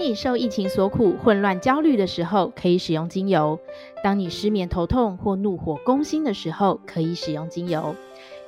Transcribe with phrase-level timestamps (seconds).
[0.00, 3.58] 你受疫情所苦、混乱焦虑的时候，可以使用精油；
[4.02, 7.94] 当你失眠头痛或怒火攻心的时候，可以使用精油。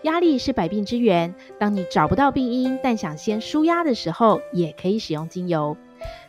[0.00, 5.77] 压力是百病之源，当你找不到病因，但想先舒压的时候，也可以使用精油。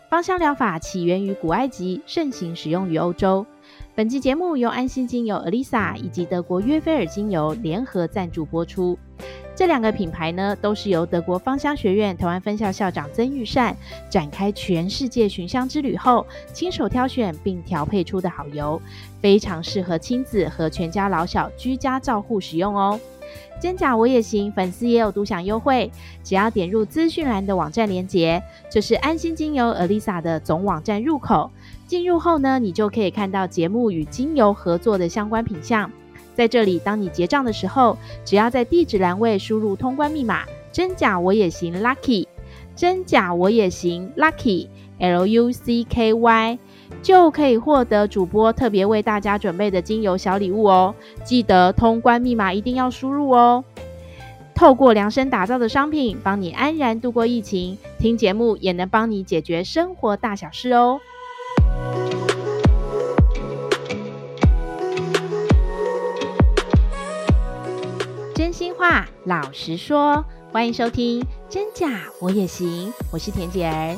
[0.09, 3.45] 芳香疗法起源于古埃及，盛行使用于欧洲。
[3.95, 8.99] 本期节目由安心精油 Alyssa 以及德国约菲尔精油联合赞助播出。
[9.55, 13.75] 这两个品牌呢，都是由德国芳香学院台湾分校校长曾玉善
[14.09, 18.81] 展开全世界寻香之旅后，亲手挑选并调配出的好油，
[19.21, 22.99] 非常适合亲子和全家老小居家照护使用哦。
[23.61, 25.89] 真假我也行，粉丝也有独享优惠，
[26.23, 31.49] 只要点入资讯栏的网站链接，就是安心精油 Alyssa 的总网站入口。
[31.93, 35.91] 进入后呢，你就可以看到节目与精油合作的相关品项。
[36.33, 40.41] 在这里，当你结账的时候，只要在地址栏位输入通关密码
[40.73, 42.25] “真假我也行 ”，Lucky，
[42.75, 46.57] 真假我也行 Lucky，L U C K Y，
[47.03, 50.95] 就可以获得主播特别为大家准备的精油小礼物哦。
[51.23, 53.63] 记得通关密码一定要输入哦。
[54.55, 57.77] 透过量身打造的商品，帮你安然度过疫情。
[57.99, 60.99] 听节目也能帮你解决生活大小事哦。
[68.53, 71.19] 心话老实说，欢迎收听
[71.49, 73.97] 《真假我也行》，我是田姐儿。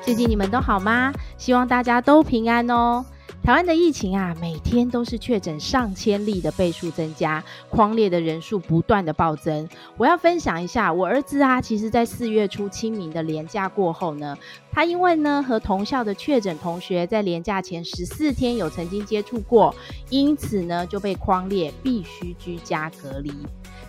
[0.00, 1.12] 最近你们都好吗？
[1.36, 3.04] 希望大家都平安哦。
[3.46, 9.68] 台湾的疫情啊，每天都是确诊上千例的倍数增加，框列的人数不断的暴增。
[9.96, 14.36] 我要分享一下，我儿子啊，其实在四月初清明的连假过后呢，
[14.72, 19.72] 他因为呢和同校的确诊同学在连假前十四天有曾经接触过，
[20.10, 23.32] 因此呢就被框列必须居家隔离。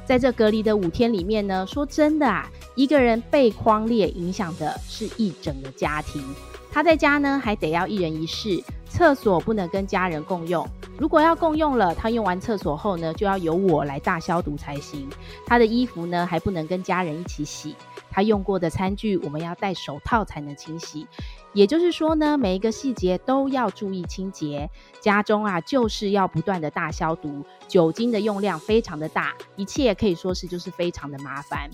[0.05, 6.23] 在这隔离的五天里面呢，说真的啊，一个人被框列影响的是一整个家庭。
[6.72, 8.63] 他在家呢还得要一人一室。
[8.89, 10.66] 厕所不能跟家人共用，
[10.97, 15.09] 如果要共用了，他用完厕所后呢，就要由我来大消毒才行。
[15.45, 17.75] 他的衣服呢，还不能跟家人一起洗。
[18.09, 21.05] 他用过的餐具，我们要戴手套才能清洗。
[21.51, 24.67] 也就是说呢，每一个细节都要注意清洁。
[25.01, 31.69] 家中啊，就是要不断的大消毒，酒精的用量非常的大，一切可以说是就是非常的麻烦。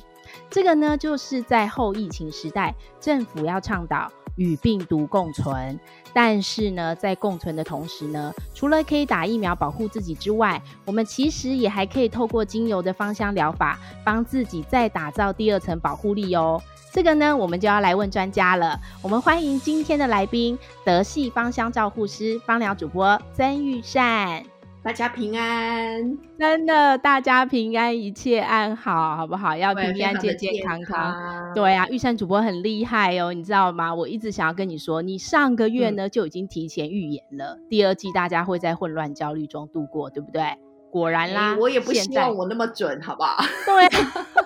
[0.49, 4.11] 这个呢，就是在后疫情时代，政府要倡导。
[4.35, 5.79] 与病毒共存，
[6.13, 16.61] 但是呢，在共存的同时呢，除了可以打疫苗保护自己之外，我们其实也还可以透过精油的芳香疗法，帮自己再打造第二层保护力哦。
[16.91, 18.79] 这个呢，我们就要来问专家了。
[19.01, 24.52] 我们欢迎今天的来宾，德系芳香照护师、芳疗主播曾玉善。
[24.83, 29.55] 大家平安，真的，大家平安，一切安好，好不好？
[29.55, 31.53] 要平平安、健健康康。
[31.55, 33.95] 对啊，玉山主播很厉害哦，你知道吗？
[33.95, 40.43] 我一直想要跟你说，你上个月呢、嗯、就已经提前预言了，第二季大家会在混乱焦虑中度过，对不对？
[40.91, 43.41] 果然啦，欸、我也不希望我那么准，好不好？
[43.65, 43.87] 对。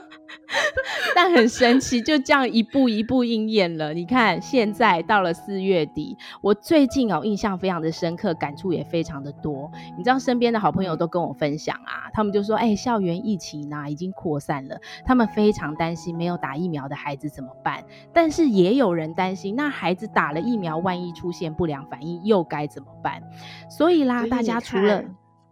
[1.16, 3.94] 但很神奇，就这样一步一步应验了。
[3.94, 9.72] 你看，现在到了四月底，我最近哦印象非常的深刻，感触也非常的多。
[9.98, 17.84] 你知道，身边的好朋友都跟我分享啊，他们就说：“哎、欸，校园疫情啊已经扩散了，他们非常担心没有打疫苗的孩子怎么办。”
[18.14, 23.22] 但是也有人担心，那孩子打了疫苗，万一出现不良反应，又该怎么办？
[23.70, 25.04] 所以啦，大家除了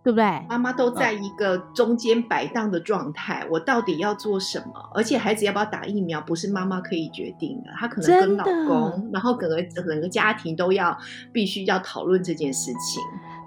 [0.05, 0.45] 对不对？
[0.47, 4.89] 妈妈都在一个中间摆荡的状态，嗯，我到底要做什么？
[4.93, 10.95] 而且孩子要不要打疫苗，不是妈妈可以决定的，她可能跟老公，然后整个整个家庭都要
[11.33, 13.01] 必须要讨论这件事情。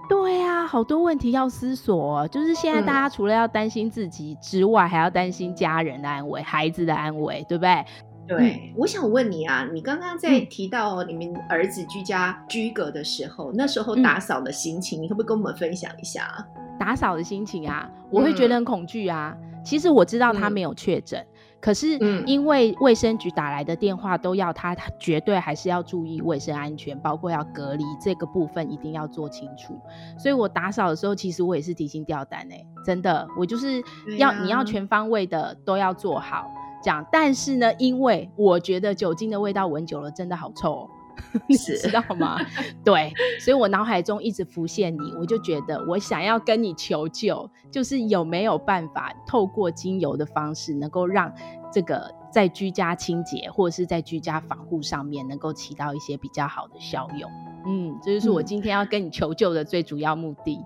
[0.08, 7.84] 对啊，好多问题要思索，就是现在大家除了要担心自己之外，嗯，还要担心家人的安危、孩子的安危，对不对？
[8.28, 16.46] 对，我想问你啊，你刚刚在提到你们儿子居家居隔的时候，嗯、那时候打扫的心情，你可不可以跟我们分享一下？
[16.78, 19.34] 打扫的心情啊，我会觉得很恐惧啊。
[19.34, 21.26] 嗯、其实我知道他没有确诊、嗯，
[21.58, 29.74] 可是因为卫生局打来的电话都要他，他绝对还是要注意卫生安全，包括要隔离这个部分一定要做清楚。
[30.18, 33.82] 所以我打扫的时候，其实我也是提心吊胆哎，真的，我就是
[34.18, 36.48] 要、啊、你要全方位的都要做好。
[36.82, 40.90] 讲，但是呢，因为我觉得酒精的味道闻久了真的好臭哦，
[41.48, 42.38] 你知道吗？
[42.84, 51.32] 对，所以我脑海中一直浮现你，我就觉得我想要跟你求救，就是有没有办法透过精油的方式，能够让
[51.72, 57.30] 这个在居家清洁或者是在居家防护上面，能够起到一些比较好的效用。
[57.66, 60.58] 嗯，这就是我今天要跟你求救的最主要目的。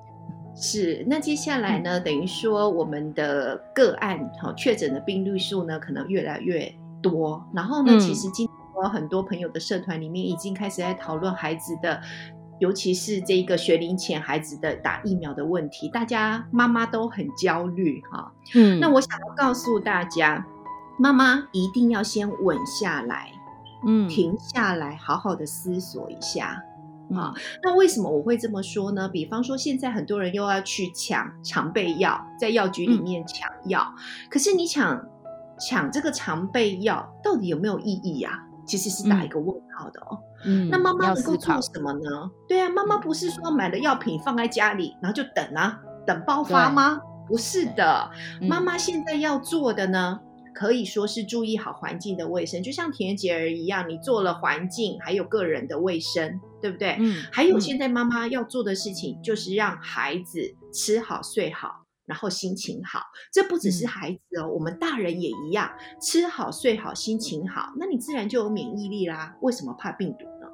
[0.55, 1.99] 是，那接下来呢？
[1.99, 7.43] 等于说我们的个案哈确诊的病例数呢，可能越来越多。
[7.55, 12.01] 然后呢，嗯、其实今天我很多朋友的社团里面已经开始在讨论孩子的，
[12.59, 18.31] 尤其是这个学龄前孩子的打疫苗的问题，大家妈妈都很焦虑哈。
[18.55, 20.47] 嗯，那我想要告诉大家，
[20.99, 23.33] 妈妈一定要先稳下来，
[23.87, 26.63] 嗯，停下来，好好的思索一下。
[27.15, 29.09] 啊，那为什么我会这么说呢？
[29.09, 35.05] 比方说，现在很多人又要去抢常备药，在药局里面抢药，嗯、可是你抢
[35.59, 38.49] 抢这个常备药到底有没有意义呀、啊？
[38.65, 40.19] 其实是打一个问号的哦。
[40.47, 42.31] 嗯，那妈妈能够做什么呢？
[42.49, 47.01] 对啊，妈妈不是说买了药品放在家里，然后就等啊，等爆发吗？
[47.29, 48.11] 不是的，
[48.41, 50.21] 妈妈现在要做的呢？
[50.55, 56.97] 可以说是注意好环境的卫生，就像田姐儿一样，你做了环境，还有个人的卫生，对不对？
[57.01, 57.25] 嗯。
[57.33, 63.01] 还有现在妈妈要做的事情，就是让孩子吃好、睡好，然后心情好。
[63.33, 65.71] 这不只是孩子哦，嗯、我们大人也一样，
[66.01, 69.37] 吃好、睡好，心情好，那你自然就有免疫力啦。
[69.41, 70.49] 为什么怕病毒呢？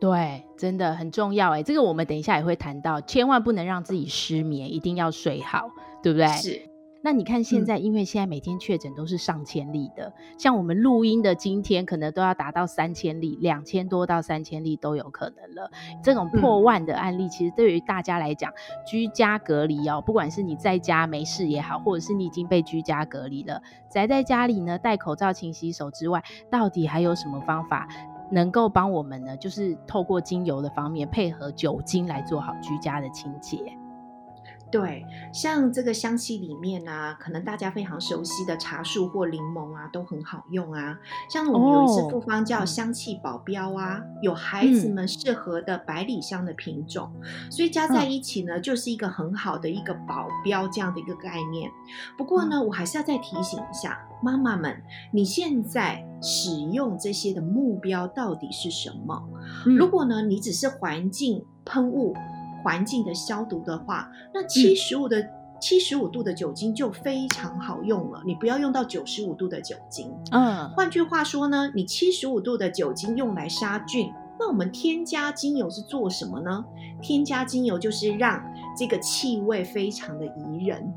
[0.00, 1.62] 对，真的很重要哎。
[1.62, 5.70] 这个我们等一下也会谈到，千万不能让自己失眠，一定要睡好，
[6.02, 6.26] 对不对？
[6.28, 6.71] 是。
[7.04, 15.68] 那你看现在，因为现在每天确诊都是上千例的，嗯、像我们录音的今天，可能都要达到三千例，两千多到三千例都有可能了。
[16.00, 18.54] 这种破万的案例，其实对于大家来讲，嗯、
[18.86, 23.60] 居家隔离哦，不管是你在家没事也好，或者是你已经被居家隔离了，
[23.90, 27.88] 宅在家里呢，戴口罩、勤洗手之外，到底还有什么方法
[28.30, 29.36] 能够帮我们呢？
[29.36, 33.76] 就是透过精油的方面，配合酒精来做好居家的清洁。
[34.72, 35.04] 对，
[35.34, 40.98] 像这个香气里面啊，可能大家非常熟悉的茶树或柠檬啊，都很好用啊。
[41.28, 51.70] 像我们有一次复方叫香气保镖啊，哦、有孩子们适合的百里香的品种，嗯、所以加在一起呢，就是一个很好的一个保镖这样的一个概念。
[52.16, 54.82] 不过呢，嗯、我还是要再提醒一下妈妈们，
[55.12, 59.22] 你现在使用这些的目标到底是什么？
[59.66, 62.16] 嗯、如果呢，你只是环境喷雾。
[62.62, 65.26] 环境的消毒的话，那七十五的
[65.60, 68.22] 七十五度的酒精就非常好用了。
[68.26, 70.12] 你不要用到九十五度的酒精。
[70.30, 76.64] 嗯，换句话说呢，你七十五度的酒精用来杀菌，那我们添加精油是做什么呢？
[77.00, 78.42] 添加精油就是让
[78.76, 80.92] 这个气味非常的宜人。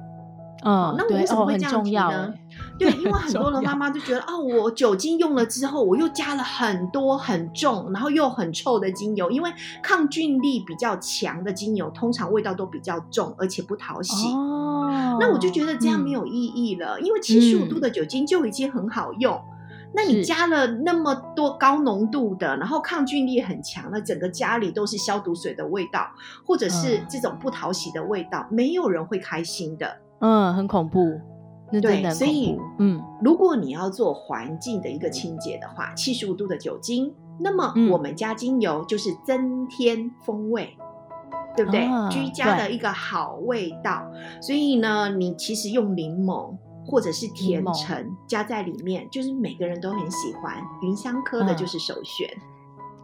[0.66, 2.34] 嗯，那我为什么会这样提呢？
[2.80, 9.54] 对，因为很多的 妈妈就觉得，哦，我酒精用了之后，我又加了很多很重，然后又很臭的精油，因为
[9.84, 14.34] 抗菌力比较强的精油，通常味道都比较重，而且不讨喜。
[14.34, 26.10] 哦，那我就觉得这样没有意义了，嗯、因为七十五度的酒精就已经很好用，嗯、那你加了那么多高浓度的，然后抗菌力很强，的整个家里都是消毒水的味道，
[26.44, 29.98] 或者是这种不讨喜的味道，嗯、没有人会开心的。
[30.20, 31.20] 嗯，很恐怖。
[31.82, 41.82] 对，所以，嗯，如果你要做环境的一个清洁的话，七十五度的酒精，那么我们加精油就是增添风味，嗯、对不对？
[41.82, 44.06] 啊、居家的一个好味道。
[44.40, 50.56] 所以呢，你其实用柠檬或者是甜橙加在里面，就是每个人都很喜欢。
[50.84, 52.30] 芸香科的就是首选。
[52.38, 52.55] 嗯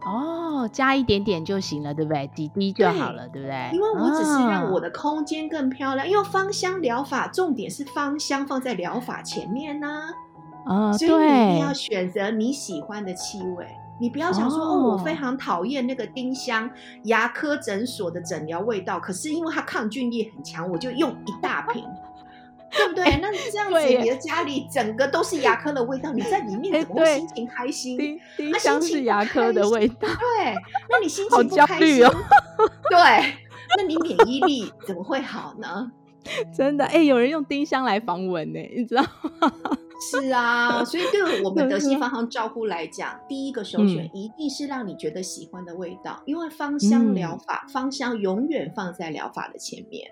[0.04, 2.28] 哦，加一点点就行了，对不对？
[2.34, 3.70] 滴滴就好了，对，对不对？
[3.72, 6.06] 因为我只是让我的空间更漂亮。
[6.06, 9.88] 啊、因为芳香疗法重点是芳香放在疗法前面呢、
[10.66, 10.90] 啊。
[10.90, 13.66] 啊，所以你一定要选择你喜欢的气味。
[14.00, 16.68] 你不要想说哦，哦，我非常讨厌那个丁香
[17.04, 21.84] 牙科诊所的诊疗味道，可是因为它抗菌力很强，我就用一大瓶。
[22.74, 23.04] 对不对？
[23.20, 27.98] 那这样子，你的家里整个都是牙科的味道，你在里面怎么会心情开心？
[27.98, 30.54] 丁丁香是牙科的味道，对，
[30.90, 32.10] 那你心情不开心，哦、
[32.90, 33.34] 对，
[33.76, 35.92] 那你免疫力怎么会好呢？
[36.56, 39.02] 真的，哎，有人用丁香来防蚊呢，你知道
[39.40, 39.52] 吗？
[40.10, 50.10] 是啊，所以对我们德西芳香照护来讲，第一个首选一定是让你觉得喜欢的味道，嗯、因为芳香疗法，芳香永远放在疗法的前面。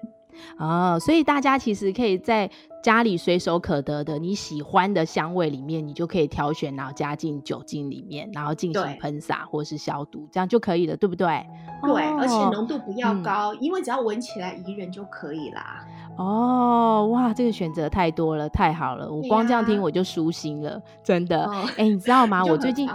[0.58, 2.50] 哦，所以大家其实可以在
[2.82, 11.26] 家里随手可得的你喜欢的香味里面，你就可以挑选，然后加进酒精里面，然后进行喷洒或是消毒，这样就可以了，对不对？
[11.82, 15.84] 对，哦、而且浓度不要高，嗯、因为只要闻起来宜人就可以啦。
[16.18, 19.10] 哦，哇，这个选择太多了，太好了！
[19.10, 21.50] 我光这样听我就舒心了，啊、真的。
[21.78, 22.44] 哎、你知道吗？
[22.44, 22.86] 我最近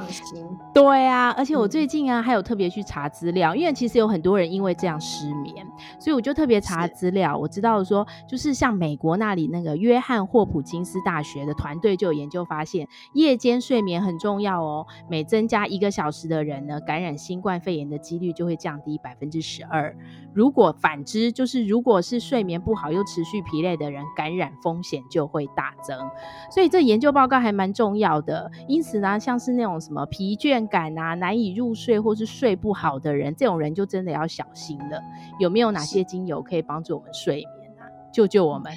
[0.72, 5.65] 对啊，而且我最近啊，嗯、还有特别去查资料，因为其实有很多人因为这样失眠，
[6.00, 7.36] 所以我就特别查资料。
[7.36, 14.86] 我知道说，就是像美国那里那个呢，约翰霍普金斯大学的团队就有研究发现，夜间睡眠很重要哦。
[15.10, 19.96] 每增加一个小时的人呢，感染新冠肺炎的几率就会降低百分之十二。
[20.34, 25.98] 如果反之，就是如果是睡眠不好又持续疲累的人，感染风险就会大增。
[26.51, 28.51] 所以这研究报告还蛮重要的。
[28.67, 35.01] 因此呢，像是那种什么疲倦感啊、难以入睡或是睡不好的人，这种人就真的要小心了。
[35.39, 37.55] 有没有哪些精油可以帮助我们睡眠？
[38.16, 38.72] 救救我们！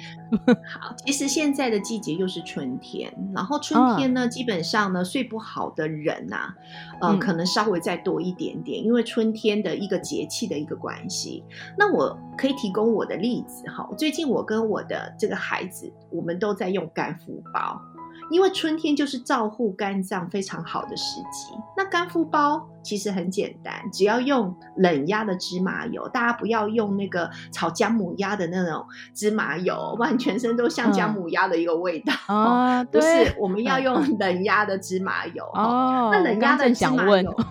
[0.67, 6.55] 好，其实现在的季节又是春天，然后春天呢，哦、基本上呢，睡不好的人呐、啊，
[6.99, 11.41] 呃，嗯、可能稍微再多一点点，因为春天的一个节气的一个关系。
[11.77, 17.81] 那我可以提供我的例子哈，最近我跟我的这个孩子，我们都在用干敷包。
[18.29, 32.13] 因为春天就是照护肝脏非常好的时机，那干敷包其实很简单，只要用冷压的芝麻油，大家不要用那个炒姜母鸭的那种芝麻油，不然全身都像姜母鸭的一个味道。
[32.27, 32.37] 嗯、
[32.79, 35.43] 哦，不是，我们要用冷压的芝麻油。
[35.53, 37.45] 哦，那冷压的芝麻油，哦、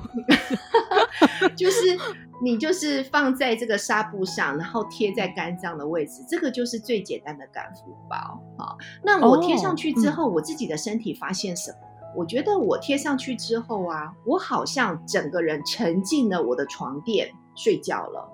[1.57, 1.99] 就是。
[2.41, 8.17] 你就是放在这个纱布上，然后贴在肝脏的位置，这个就是最简单的干敷包
[8.57, 8.77] 啊。
[9.03, 11.79] 那我贴上去之后，我自己的身体发现什么？
[12.15, 18.33] 我觉得我贴上去之后啊，我好像整个人沉浸了我的床垫睡觉了。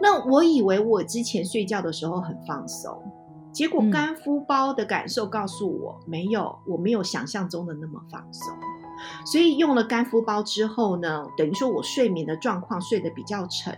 [0.00, 3.02] 那我以为我之前睡觉的时候很放松，
[3.52, 8.56] 结果干敷包的感受告诉我，嗯、没有，我没有想象中的那么放松。
[9.24, 13.76] 所以用了干敷包之后呢，等于说我睡眠的状况睡得比较沉。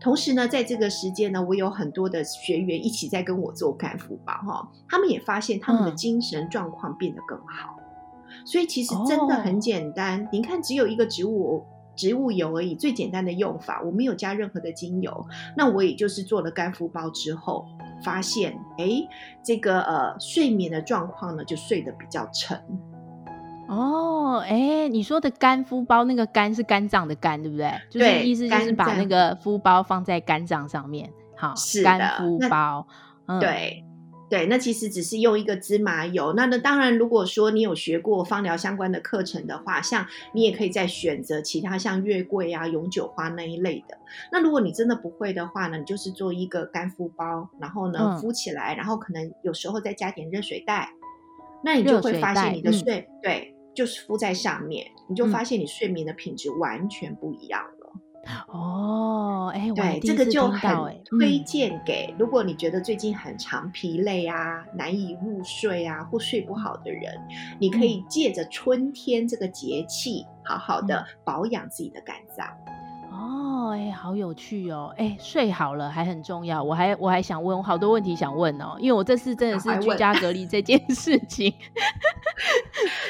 [0.00, 7.78] 同时呢，在这个时间呢，我有很多的学员一起在跟我做干敷包哈，他们也发现他们的精神状况变得更好。
[7.78, 11.62] 嗯、所以其实真的很简单，哦、您看只有一个植物
[11.94, 15.26] 植物油而已，最简单的用法，我没有加任何的精油。
[15.54, 17.66] 那我也就是做了干敷包之后，
[18.02, 18.86] 发现哎，
[19.42, 22.58] 这个呃睡眠的状况呢，就睡得比较沉。
[23.68, 27.72] 哦，哎，你说的干敷包，那个肝是肝脏的肝，对不对？
[27.90, 32.86] 就是意思就是把那个敷包放在肝脏上面，好，是的，干敷包。
[33.26, 33.84] 嗯、对，
[34.30, 36.32] 对，那其实只是用一个芝麻油。
[36.34, 43.98] 那那当然，如果说你有学过芳疗相关的课程的话，像你也可以再选择其他像月桂啊、永久花那一类的。
[44.30, 50.88] 那如果你真的不会的话呢，你就是做一个干敷包，然后呢、嗯、敷起来，然后可能有时候再加点热水袋，
[51.64, 53.55] 那你就会发现你的睡，嗯、对。
[53.76, 57.76] 就是敷在上面，你就发现你睡眠的品质完全不一样了。
[58.48, 67.14] 哦，哎，对，这个就很推荐给如果你觉得最近很常疲累啊、难以入睡啊或睡不好的人，
[67.60, 72.48] 你可以借着春天这个节气，好好的保养自己的肝脏。
[73.66, 74.94] 哦，哎，好有趣哦！
[74.96, 76.62] 哎，睡好了还很重要。
[76.62, 81.52] 我还我还想问，我好多问题想问哦，因为我这次真的是居家隔离这件 事情，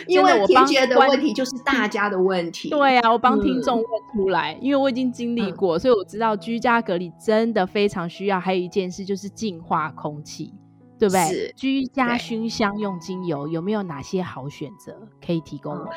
[0.06, 2.70] 因为我听觉的问题就是大家的问题。
[2.70, 8.40] 对啊，我帮听众问出来，嗯、因为我已经经历过，所以我知道居家隔离真的非常需要。
[8.40, 10.52] 还有一件事就是净化空气，
[10.98, 11.52] 对不对？
[11.56, 15.90] 居家熏香用精油有没有哪些好选择可以提供我？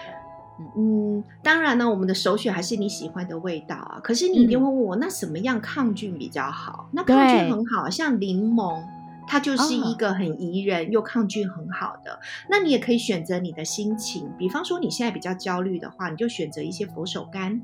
[0.75, 3.99] 嗯，当然呢，我们的首选还是你喜欢的味道啊。
[4.03, 6.89] 可是你一定会问我，嗯、那什么样抗菌比较好？
[6.91, 8.83] 那抗菌很好，对像柠檬，
[9.25, 12.11] 它就是一个很宜人又抗菌很好的。
[12.13, 17.61] 哦、那你也可以选择你的心情，比方说你现在比较焦虑的话，你就选择一些佛手柑。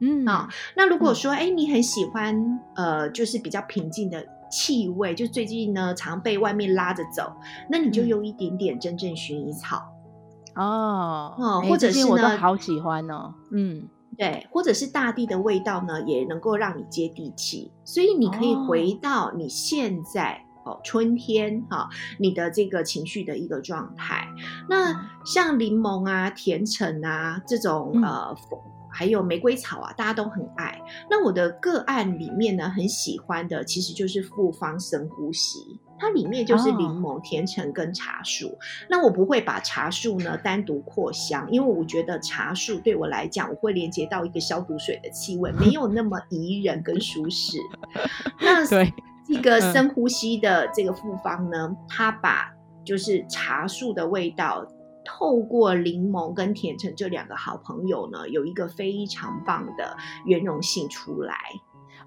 [0.00, 7.30] 嗯啊、哦，那如果说哎、嗯，你很喜欢呃，就是比较平静的气味，就最近呢常被外面拉着走，
[7.68, 9.89] 那你就用一点点真正薰衣草。
[10.60, 13.32] 哦哦，或者是呢，我都好喜欢哦。
[13.50, 17.70] 嗯，对，或者是大地的味道呢，也能够让你接地气。
[17.84, 21.88] 所以你可以回到你现在哦，哦，春天哈、哦，
[22.18, 24.28] 你的这个情绪的一个状态。
[24.68, 28.36] 那像柠檬啊、甜橙啊这种、嗯、呃，
[28.92, 30.80] 还有玫瑰草啊，大家都很爱。
[31.08, 35.58] 那我的个案里面呢，很喜欢的其实就是复方深呼吸。
[36.00, 38.48] 它里面就是柠檬、甜橙跟茶树。
[38.48, 38.58] Oh.
[38.88, 47.58] 那我不会把茶树呢单独扩香，因为我觉得茶树对我来讲，我会连接到一个消毒水的气味，没有那么宜人跟舒适。
[48.40, 48.92] 那 对
[49.28, 52.50] 这个深呼吸的这个复方呢，它把
[52.84, 54.66] 就是茶树的味道，
[55.04, 61.36] 透过柠檬跟甜橙这两个好朋友呢，有一个非常棒的圆融性出来。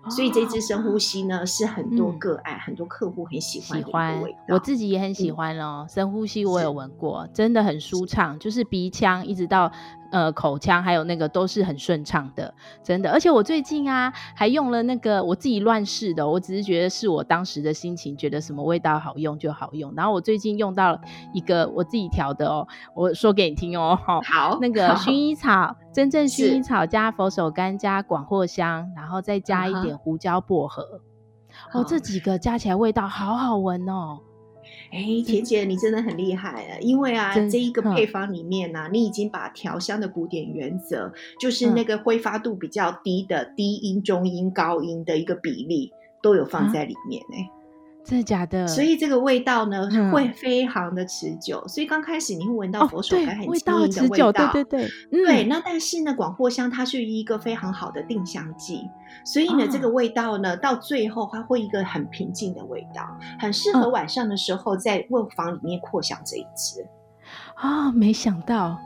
[0.09, 4.55] 所以这支深呼吸呢，是很多个案、嗯、很多客户很喜欢的一个味道。
[4.55, 5.85] 我自己也很喜欢哦。
[5.87, 9.71] 嗯、深呼吸我有闻过，真的很舒畅，就是鼻腔一直到
[10.13, 12.53] 呃口腔还有那个都是很顺畅的，
[12.83, 13.11] 真的。
[13.11, 19.91] 而且我最近啊还用了那个我自己乱试的，我只是觉得是我当时的心情，觉得什么味道好用就好用。
[19.95, 21.01] 然后我最近用到了
[21.33, 31.01] 一个我自己调的哦，我说给你听哦，好，那个薰衣草，真正薰衣草加佛手柑加广藿香，然后再加一点胡椒薄荷，
[31.73, 34.19] 哦，这几个加起来味道好好闻哦。
[34.93, 47.62] 哎，田姐，你真的很厉害啊，因为啊，这一个配方里面呢、啊，你已经把调香的古典原则，就是那个挥发度比较低的低音、中音、高音的一个比例，都有放在里面呢。
[48.05, 48.67] 真的假的？
[48.67, 51.61] 所以这个味道呢，会非常的持久。
[51.65, 55.43] 嗯、所以刚开始你会闻到佛手柑很轻盈的味道，对对对，嗯、对。
[55.45, 58.81] 那但是呢，广藿香它是一个非常好的定香剂，
[59.23, 66.85] 所以呢，哦、这个味道呢，到最后它会一个很平静的味道，很适合晚上的时候在卧房里面扩香这一支。
[67.55, 68.77] 啊、哦，没想到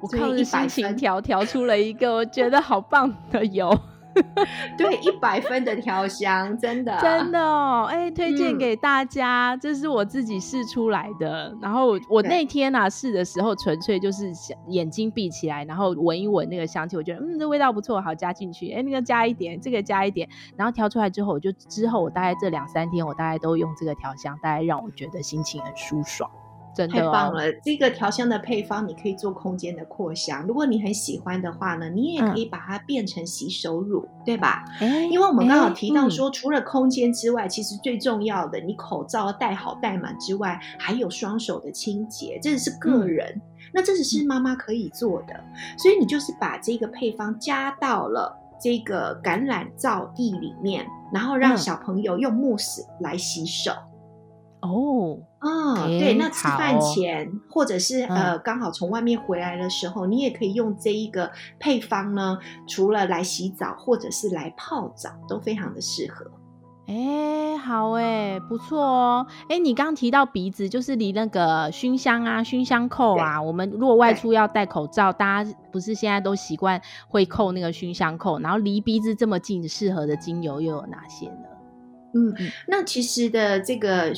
[0.00, 3.78] 我靠着心情调调出了一个我觉得好棒的油。
[4.76, 11.54] 对，一百分的调香，真的，真的哦，哎、欸，推荐给大家，嗯、这是我自己试出来的。
[11.60, 14.30] 然后我那天啊试的时候，纯粹就是
[14.68, 18.70] 眼睛闭起来，然后闻一闻那个香气，我觉得嗯，这味道不错，好加进去。
[18.70, 26.30] 哎、欸，那个加一点，这个加一点，然后调出来之后，我就之后我大概这两三天，我大概都用这个调香，大概让我觉得心情很舒爽。
[26.74, 27.52] 真的哦、太棒了！
[27.62, 30.46] 这个调香的配方，你可以做空间的扩香。
[30.46, 34.64] 如果你很喜欢的话呢，你也可以把它变成洗手乳，嗯、对吧？
[34.80, 43.28] 欸、因为我们刚好提到说，除了空间之外，其实最重要的，你口罩戴好戴满之外，还有双手的清洁，这是个人。
[43.36, 43.42] 嗯、
[43.74, 45.34] 那这只是妈妈可以做的，
[45.76, 53.72] 所以你就是把这个配方加到了这个橄榄皂液里面，然后让小朋友用慕斯来洗手。
[54.62, 61.28] 哦，哦，对，那吃饭前、哦、或者是呃刚好从外面回来的时候，嗯、你也可以用这一个
[61.58, 62.38] 配方呢，
[62.68, 66.30] 除了来洗澡或者是来泡澡，都非常的适合。
[66.86, 69.26] 哎，好哎，不错哦。
[69.48, 81.48] 哎，你刚刚提到鼻子，就是离那个熏香啊、熏香扣啊，我们如果外出要戴口罩，大家不是现在都习惯会扣那个熏香扣，然后离鼻子这么近，适合的精油又有哪些呢？
[82.14, 82.34] 嗯，
[82.68, 84.12] 那其实的这个。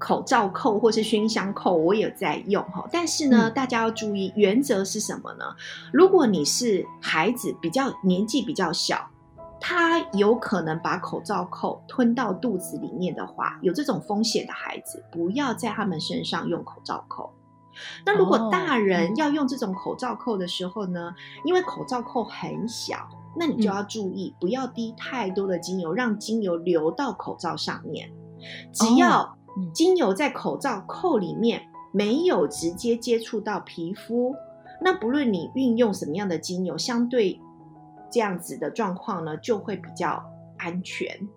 [0.00, 2.88] 口罩扣或是熏香扣，我也在用哈。
[2.90, 5.44] 但是呢，嗯、大家要注意，原则是什么呢？
[5.92, 9.08] 如果你是孩子比较年纪比较小，
[9.60, 17.30] 他有可能把口罩扣吞到肚子里面的话，有这种风险的孩子，不要在他们身上用口罩扣。
[18.04, 23.06] 那如果大人要用这种口罩扣的时候呢，因为口罩扣很小，
[23.38, 28.10] 那你就要注意，不要滴太多的精油，让精油流到口罩上面。
[28.72, 29.28] 只要、哦
[29.72, 34.34] 精油在口罩扣里面没有直接接触到皮肤，
[34.80, 37.40] 那不论你运用什么样的精油，相对
[38.10, 40.22] 这样子的状况呢，就会比较
[40.58, 41.28] 安全。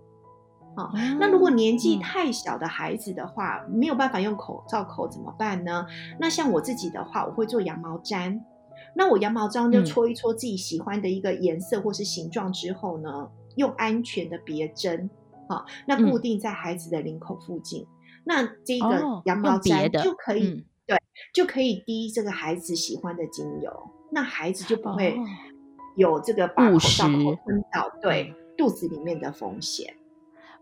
[0.76, 5.86] 哦，那如果年纪太小的孩子的话，没有办法用口罩扣怎么办呢？
[6.20, 8.40] 那像我自己的话，我会做羊毛毡。
[8.96, 15.10] 那我羊毛毡就搓一搓自己喜欢的一个颜色或是形状之后呢，用安全的别针，
[15.48, 17.86] 好，那固定在孩子的领口附近。
[18.26, 20.98] 那这个羊毛毡就可以，嗯、对，
[21.34, 23.72] 就可以滴这个孩子喜欢的精油，
[24.12, 25.18] 那孩子就不会
[25.96, 29.94] 有这个把口罩口吞到对肚子里面的风险。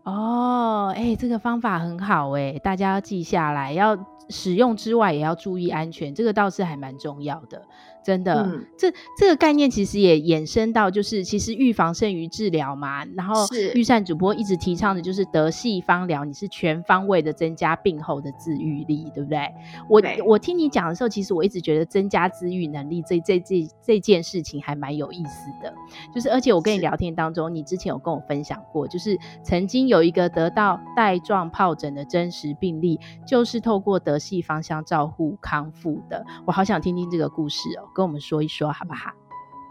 [0.04, 3.96] 哦，哎，这个方法很好哎，大家要记下来，要
[4.28, 7.64] 使用之外也要注意安全，这个倒是还蛮重要的。
[8.04, 13.04] 真的，嗯、这这个概念其实也延伸到，就是其实预防胜于治疗嘛。
[13.16, 19.48] 然后，钰善主播一直提倡的就是德系方疗，你是全方位的增加病后的治愈力，对不对？
[19.88, 25.72] 我对我听你讲的时候，其实我一直觉得增加治愈能力这这这这件事情还蛮有意思的。
[26.14, 36.24] 就是而且我跟你聊天当中，你之前有跟我分享过，就是曾经有一个得到带状疱疹的真实病例，就是透过德系芳香照护康复的。
[36.46, 37.88] 我好想听听这个故事哦。
[37.92, 39.12] 跟我们说一说好不好？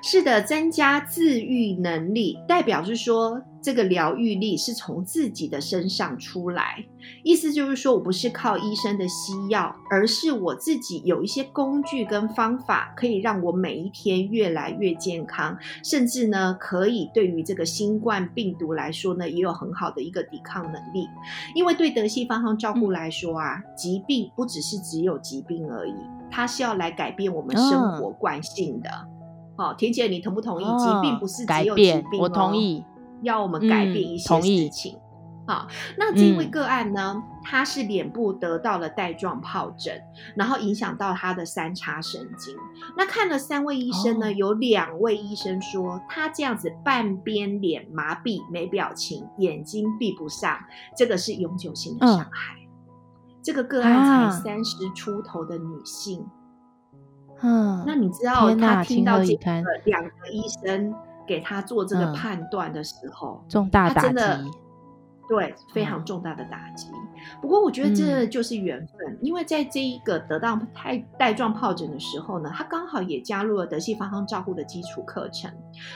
[0.03, 6.83] 是的，增加自愈能力，代表是说这个疗愈力是从自己的身上出来。
[7.23, 21.07] 意思就是说我不是靠医生的西药，而是我自己有一些工具跟方法，可以让我每一天越来越健康，甚至呢，可以对于这个新冠病毒来说呢，也有很好的一个抵抗能力。
[21.53, 25.93] 因为对德系芳香照顾来说啊，嗯、疾病不只是只有疾病而已，
[26.31, 28.89] 它是要来改变我们生活惯性的。
[28.89, 29.20] 嗯
[29.55, 30.65] 好，田姐，你同不同意？
[30.65, 32.83] 疾病不是只有疾病，我同意。
[33.21, 34.97] 要我们改变一些事情。
[35.47, 40.01] 好，那这位个案呢，他、嗯、是脸部得到了带状疱疹，
[40.35, 42.55] 然后影响到他的三叉神经。
[42.97, 50.57] 那看了三位医生呢，哦、有两位医生说他这样子半边脸麻痹、没表情、眼睛闭不上，
[50.95, 52.55] 这个是永久性的伤害。
[52.57, 52.69] 嗯、
[53.43, 56.25] 这个个案才三十出头的女性，
[57.41, 60.93] 嗯，那你知道他听到这个两个医生
[61.27, 64.15] 给他做这个判断的时候，嗯、重大打击。
[65.29, 66.89] 对，非常重大的打击。
[66.91, 75.49] 嗯、不过，我觉得这就是缘分，嗯、因为在这一个得到带带状疱疹的时候呢，他刚好也加入了德系芳香照护的基础课程。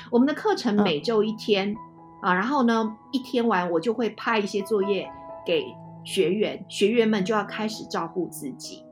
[0.10, 1.76] 我们的课程每周一天、嗯、
[2.22, 5.06] 啊，然后呢，一天完我就会派一些作业
[5.46, 5.66] 给
[6.06, 8.86] 学员，学员们就要开始照顾自己。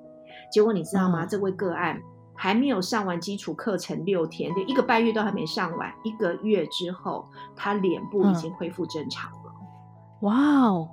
[0.52, 1.24] 结果你知道吗？
[1.24, 1.98] 嗯、这位个案
[2.36, 9.38] 还没有上完基础课程六天，就一个半月都还没上完，一个月之后，他脸部已经恢复正常了。
[9.40, 9.50] 嗯
[10.24, 10.88] 哇哦，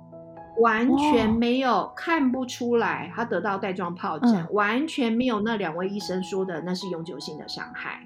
[0.59, 8.05] 完全没有看不出来，他得到带状疱疹，嗯、完全没有那两位医生说的那是永久性的伤害。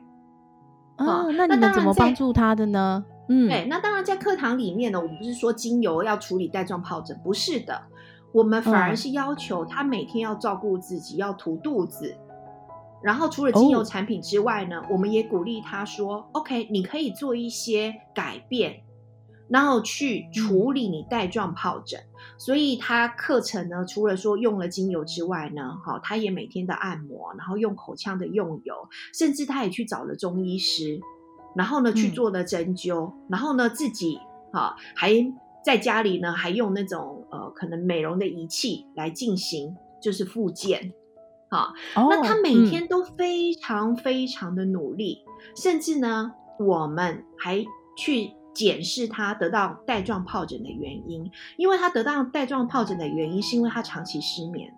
[0.97, 3.03] 哦，那你们怎么帮助他的呢？
[3.27, 7.81] 嗯，对，那当然在课堂里面呢，我们不是说精油要处理带状疱疹，不是的，
[8.31, 12.15] 我们反而是要求他每天要照顾自己，要涂肚子。
[13.05, 18.81] 然后除了精油产品之外呢，哦、我们也鼓励他说：“OK，你可以做一些改变。”
[19.47, 28.73] 然后去处理你带状疱疹，嗯、所以他课程呢，除了说用了精油之外呢，哈，他也每天的按摩，然后用口腔的用油，
[29.13, 30.99] 甚至他也去找了中医师，
[31.55, 34.19] 然后呢去做了针灸，嗯、然后呢自己
[34.51, 35.11] 哈还
[35.63, 40.91] 在家里呢还用那种呃可能美容的仪器来进行就是复健，
[41.55, 47.63] 好，哦、那他每天都非常非常的努力，嗯、甚至呢我们还
[47.97, 48.31] 去。
[48.55, 54.73] 检视他得到带状疱疹的原因，因为他得到带状疱疹的原因是因为他长期失眠。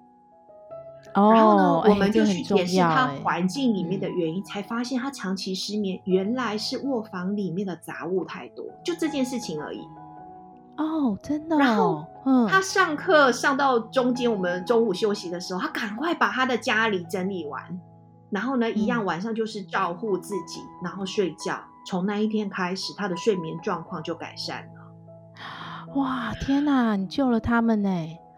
[1.13, 9.81] 哦，然后呢，我们就去检视他环境里面的原因，才发现他长期失眠原来是卧房里面的杂物太多，就这件事情而已。
[10.77, 11.57] 哦，真的。
[11.57, 17.61] 然后，嗯，他上课上到中间，我们中午休息的时候，他赶快把他的家里整理完，
[18.29, 21.59] 然后呢，一样晚上就是照顾自己，然后睡觉。
[21.85, 25.93] 从那一天开始，他的睡眠状况就改善了。
[25.95, 27.89] 哇，天哪，你救了他们呢！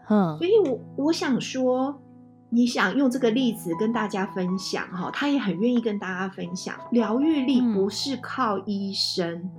[0.08, 2.00] 嗯，所以我我想说，
[2.48, 6.74] 你想用这个例子跟大家分享哈，他也很愿意跟大家分享。
[6.92, 9.50] 疗愈力不是靠医生，嗯、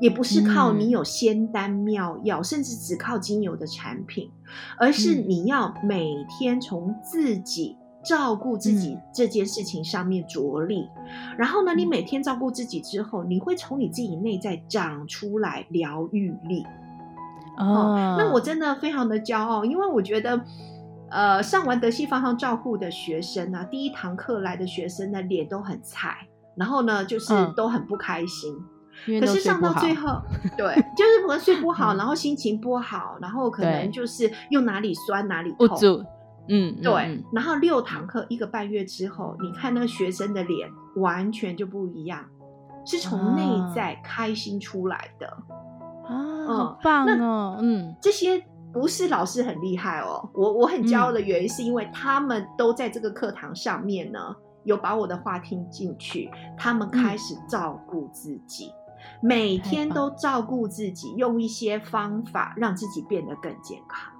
[0.00, 4.30] 也不是靠你有仙丹妙药，嗯、甚至只靠精油的产品，
[4.78, 7.76] 而是你要每天从自己。
[8.04, 16.64] 照顾自己这件事情上面着力，嗯、然后呢，你每天照顾自己之后，你会从你自己内在长出来疗愈力。
[17.58, 20.40] 哦，哦，那我真的非常的骄傲，因为我觉得，
[21.10, 28.54] 呃，上完德系方向照护的学生啊，第一堂课来的学生呢脸都很菜，然后呢，就是都很不开心。
[28.54, 28.64] 嗯、
[29.20, 30.20] 可是上到最 后，
[30.56, 36.06] 对，就是可能睡不好，然后心情不好，然后可能就是又哪里酸哪里痛。
[36.48, 36.92] 嗯，对。
[36.92, 42.24] 嗯、然后六堂课一个半月之后，你看那个学生的脸完全就不一样，
[42.84, 43.42] 是从内
[43.74, 45.26] 在开心出来的
[46.06, 47.58] 啊，嗯、好棒哦。
[47.60, 48.40] 嗯，这些
[48.72, 54.20] 不是老师很厉害哦，我我很骄傲的原因是因为他们都在这个课堂上面呢，
[54.62, 58.85] 有把我的话听进去，他们开始照顾自己，嗯、
[59.20, 64.15] 每天都照顾自己，用一些方法让自己变得更健康。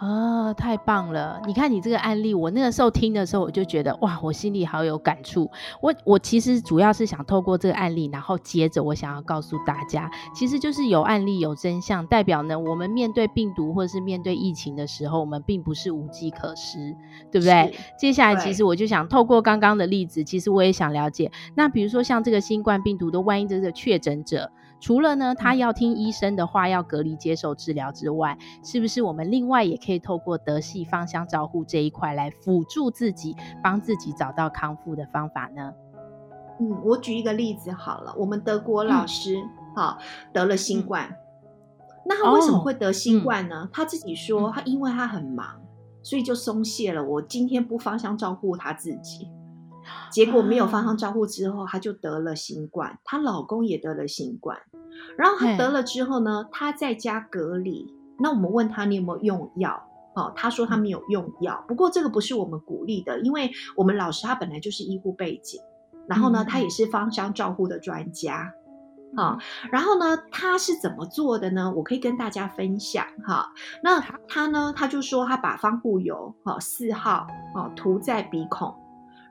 [0.00, 1.42] 哦，太棒了！
[1.46, 5.50] 你看你这个案例，我那个时候听的时候，我就觉得哇，我心里好有感触。
[5.82, 16.96] 我我其实主要是想透过这个案例，然后接着我想要告诉大家，其实就是有案例有真相，代表呢，我们面对病毒或者是面对疫情的时候，我们并不是无计可施，
[17.30, 17.74] 对不对？
[17.98, 24.50] 接下来其实我就想透过刚刚的例子，其实我也想了解，那比如说像这个新冠病毒的万一这个确诊者。
[24.80, 35.72] 除了呢，他要听医生的话，要隔离接受治疗之外，是不是我们另外也可以透过德系芳香照护这一块来辅助自己，帮自己找到康复的方法呢？
[36.58, 39.36] 嗯，我举一个例子好了，我们德国老师
[39.76, 41.16] 哈、嗯、得了新冠，嗯、
[42.06, 43.62] 那他为什么会得新冠呢？
[43.62, 45.60] 哦嗯、他自己说，他因为他很忙，
[46.02, 47.02] 所以就松懈了。
[47.04, 49.30] 我今天不芳香照顾他自己。
[50.10, 54.58] 结果没有芳香照护之后，她就得了新冠，她老公也得了新冠，
[55.16, 57.86] 然后她得了之后呢，她在家隔离。
[58.18, 59.82] 那我们问她，你有没有用药？
[60.14, 61.64] 哦，她说她没有用药。
[61.68, 65.60] 不过这个不是我们鼓励的，因为我们老师他本来就是医护背景，
[66.08, 68.52] 然后呢，他也是芳香照护的专家。
[69.16, 69.38] 啊。
[69.70, 71.72] 然后呢，他是怎么做的呢？
[71.76, 73.52] 我可以跟大家分享哈。
[73.82, 78.74] 那他呢，他就说他把芳护油哈四号哦涂在鼻孔。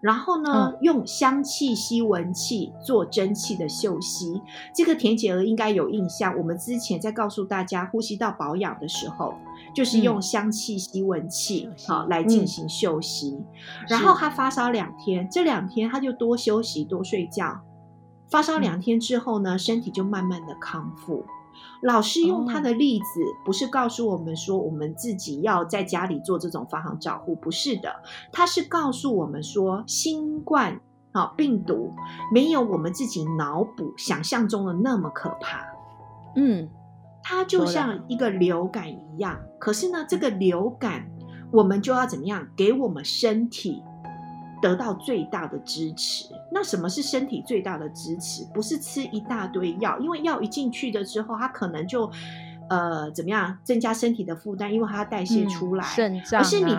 [0.01, 4.41] 然后呢，嗯、用香气吸闻器做蒸汽的嗅吸，
[4.73, 6.37] 这个田姐儿应该有印象。
[6.37, 9.33] 我们之前在告诉大家呼吸道保养的时候，
[9.75, 13.31] 就是用香气吸闻器好、嗯、来进行嗅吸。
[13.31, 13.45] 嗯、
[13.89, 17.59] 然后她发烧两天，这两天她就多休息多睡觉。
[18.29, 21.25] 发烧两天之后呢，嗯、身体就慢慢的康复。
[21.81, 23.05] 老师用他的例子，
[23.45, 27.95] 不是告诉我们说我们自己要在家里做这种防寒照护，不是的，
[28.31, 30.79] 他是告诉我们说，新冠
[31.13, 31.93] 啊病毒
[32.33, 35.65] 没有我们自己脑补想象中的那么可怕。
[36.35, 36.69] 嗯，
[37.23, 41.09] 它就像一个流感一样，可是呢，这个流感
[41.51, 43.81] 我们就要怎么样给我们身体
[44.61, 46.25] 得到最大的支持。
[46.51, 48.43] 那什么是身体最大的支持？
[48.53, 52.09] 不是吃一大堆药，因为药一进去的之后，它可能就，
[52.69, 56.75] 呃，怎么样增加身体的负担，因为它要代谢出来，肾脏啊，是你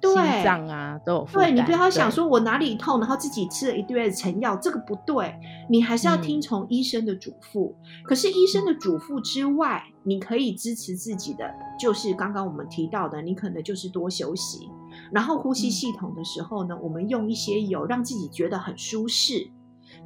[0.00, 1.50] 对心脏啊都有负担。
[1.50, 5.34] 对，你不要想说我哪里痛，然后自己吃了一堆的成药，这个不对，
[5.68, 7.72] 你还是要听从医生的嘱咐。
[7.72, 14.68] 嗯、可是医生的嘱咐之外，你可以支持自己的，就是刚刚我们提到的，你可能就是多休息。
[15.10, 19.50] 然后呼吸系统的时候呢，嗯、我们用一些油让自己觉得很舒适。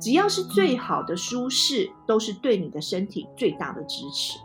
[0.01, 4.39] 只要是最好的舒适，嗯、都是对你的身体最大的支持。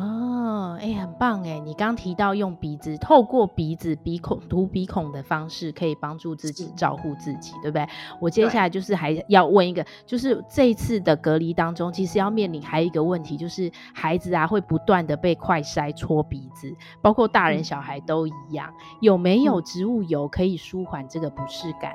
[0.00, 1.58] 哦，哎，很棒哎！
[1.58, 7.86] 你刚提到用鼻子，透过鼻子鼻孔涂鼻孔的方式，可以帮助自己照顾自己，对不对？
[8.20, 21.92] 我接下来就是还要问一个，就是这一次的隔离当中，其实要面临还有一个问题，就是孩子啊会不断的被快筛戳鼻子，包括大人小孩都一样，嗯、有没有植物油可以舒缓这个不适感？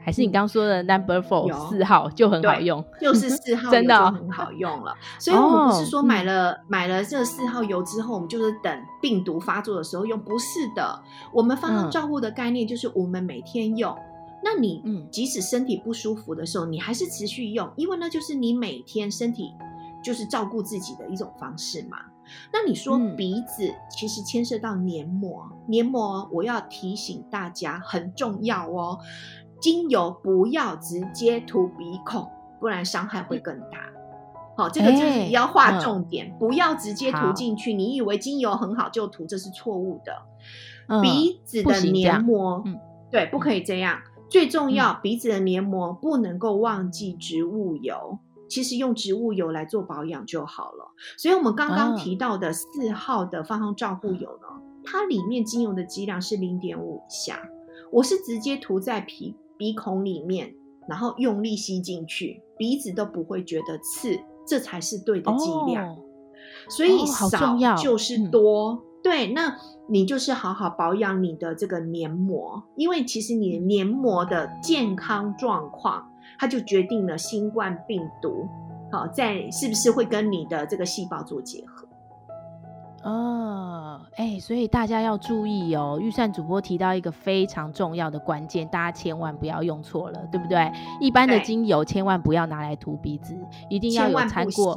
[0.00, 4.94] 还是你刚刚说的 Number Four 四号就很好用，就是 四号真的很好用了。
[5.20, 11.02] 所以我们不是说买了、哦、买了这四号油之后，我们就是等病毒发作的时候用，不是的。
[11.32, 13.92] 我们芳香照顾的概念就是我们每天用。
[13.92, 19.52] 嗯、那你即使身体不舒服的时候，你还是持续用，因为那就是你每天身体
[20.02, 21.98] 就是照顾自己的一种方式嘛。
[22.52, 28.98] 那你说鼻子其实牵涉到黏膜，嗯、黏膜我要提醒大家很重要哦。
[29.60, 32.28] 精油不要直接涂鼻孔，
[32.60, 33.88] 不然伤害会更大。
[34.56, 37.72] 好，这个就是要划重点，不要直接涂进去。
[37.72, 40.12] 你以为精油很好就涂，这是错误的。
[40.88, 42.76] 嗯、鼻子的黏膜，嗯、
[43.10, 44.00] 对，不可以这样。
[44.16, 48.18] 嗯、最重要，鼻子的黏膜不能够忘记植物油。
[48.48, 50.92] 其实用植物油来做保养就好了。
[51.16, 57.40] 所以我们刚刚提到的四号的芳香照护油呢，嗯、它里面精油的剂量是零点五以下。
[57.92, 59.36] 我是直接涂在皮。
[59.58, 60.54] 鼻孔里面，
[60.88, 65.88] 然后用力吸进去，鼻子都不会觉得刺，这才是对的剂量。
[65.88, 65.98] 哦、
[66.70, 67.28] 所以少
[67.76, 69.32] 就是多，哦嗯、对。
[69.32, 69.56] 那
[69.88, 78.46] 你就是好好保养你的这个黏膜，因为其实你的黏膜的健康状况，它就决定了新冠病毒
[78.92, 81.87] 好在是不是会跟你的这个细胞做结合。
[83.08, 85.98] 哦，哎、欸，所以大家要注意哦。
[86.00, 90.70] 预算主播提到一个非常重要的关键，大家千万不要用错了，对不对？
[91.00, 93.34] 一般的精油千万不要拿来涂鼻子，
[93.70, 94.76] 一定要有掺过。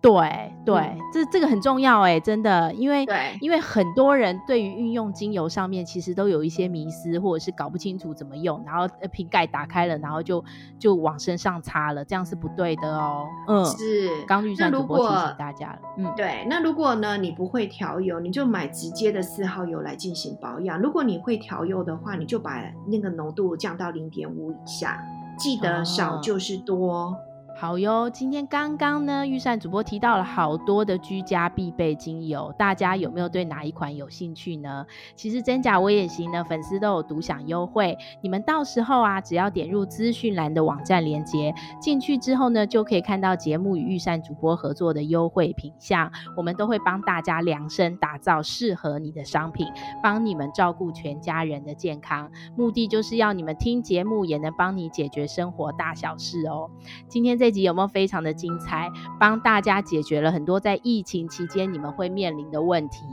[0.00, 10.44] 对对，嗯、这这个很重要哎，真的，因为对因为很多人对于运用精油上面其实都有一些迷思，或者是搞不清楚怎么用，然后瓶盖打开了，然后就
[10.78, 13.26] 就往身上擦了，这样是不对的哦。
[13.48, 14.22] 嗯，是。
[14.24, 15.78] 刚钰善主播提醒大家了。
[15.96, 16.46] 嗯，对。
[16.48, 20.80] 那如果呢，你不会调油，你就买直接的四号油来进行保养。
[20.80, 25.02] 如果你会调油的话，你就把那个浓度降到零点五以下，
[25.36, 26.92] 记得少就是多。
[26.92, 27.16] 哦
[27.60, 34.86] 好哟，今天刚刚呢，预算主播提到了好多的居家必备精油，大家有没有对哪一款有兴趣呢？
[35.16, 49.66] 其实真假我也行呢，粉丝都有独享优惠，你们到时候啊，只要点入资讯栏的网站链接，进去之后呢，就可以看到节目与预算主播合作的优惠品项，我们都会帮大家量身打造适合你的商品，
[50.00, 56.70] 帮你们照顾全家人的健康，目的就是要你们听节目也能帮你解决生活大小事哦。
[57.08, 57.47] 今天这。
[57.48, 58.92] 这集有没有非常的精彩？
[59.18, 63.06] 帮大家解决了很多在疫情期间你们会面临的问题。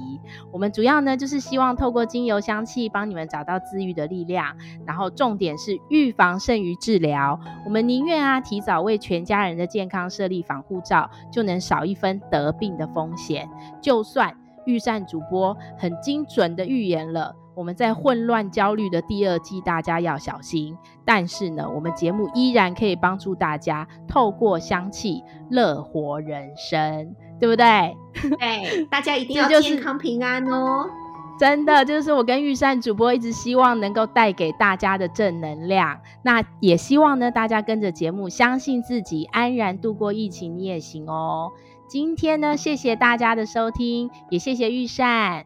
[0.52, 4.54] 我们主要呢就是希望透过精油香气帮你们找到治愈的力量，
[4.86, 7.40] 然后重点是预防胜于治疗。
[7.64, 13.50] 我们宁愿啊提早为全家人的健康设立防护罩，就能少一分得病的风险。
[13.82, 17.34] 就算钰善主播很精准的预言了。
[17.56, 20.78] 我们在混乱焦虑的第二季，大家要小心。
[21.06, 27.96] 但是呢，我们节目依然可以帮助大家透过香气乐活人生，对不对？
[28.40, 30.90] 对，大家一定要健康平安哦。
[31.38, 36.00] 真的，就是我跟玉善主播一直希望能够带给大家的正能量。
[36.24, 41.52] 那也希望呢，大家跟着节目，相信自己，安然度过疫情，你也行哦。
[41.90, 45.46] 今天呢，谢谢大家的收听，也谢谢玉善。